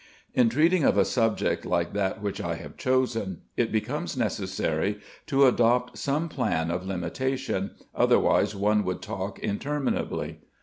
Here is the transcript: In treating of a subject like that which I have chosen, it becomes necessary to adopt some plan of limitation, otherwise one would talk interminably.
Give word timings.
In 0.33 0.49
treating 0.49 0.83
of 0.83 0.97
a 0.97 1.05
subject 1.05 1.63
like 1.63 1.93
that 1.93 2.23
which 2.23 2.41
I 2.41 2.55
have 2.55 2.75
chosen, 2.75 3.41
it 3.55 3.71
becomes 3.71 4.17
necessary 4.17 4.99
to 5.27 5.45
adopt 5.45 5.95
some 5.99 6.27
plan 6.27 6.71
of 6.71 6.87
limitation, 6.87 7.75
otherwise 7.93 8.55
one 8.55 8.83
would 8.83 9.03
talk 9.03 9.37
interminably. 9.43 10.39